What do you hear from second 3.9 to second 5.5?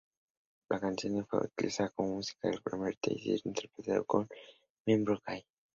por el miembro Kai.